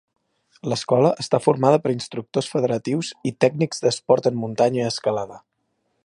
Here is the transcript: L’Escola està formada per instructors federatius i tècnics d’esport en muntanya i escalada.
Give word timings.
L’Escola 0.71 1.11
està 1.23 1.39
formada 1.47 1.81
per 1.83 1.91
instructors 1.97 2.49
federatius 2.53 3.11
i 3.31 3.33
tècnics 3.45 3.83
d’esport 3.85 4.31
en 4.31 4.41
muntanya 4.45 4.83
i 4.83 4.89
escalada. 4.95 5.39